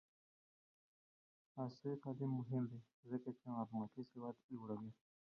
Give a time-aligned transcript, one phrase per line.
[1.61, 2.79] عصري تعلیم مهم دی
[3.11, 4.91] ځکه چې معلوماتي سواد لوړوي.